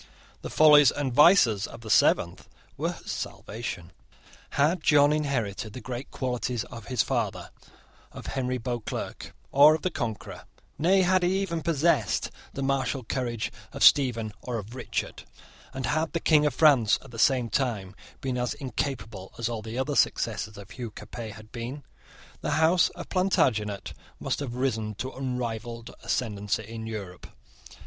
[0.41, 3.91] The follies and vices of the seventh were her salvation.
[4.57, 7.51] Had John inherited the great qualities of his father,
[8.11, 10.45] of Henry Beauclerc, or of the Conqueror,
[10.79, 15.21] nay, had he even possessed the martial courage of Stephen or of Richard,
[15.71, 19.61] and had the King of France at the same time been as incapable as all
[19.61, 21.83] the other successors of Hugh Capet had been,
[22.41, 27.27] the House of Plantagenet must have risen to unrivalled ascendancy in Europe.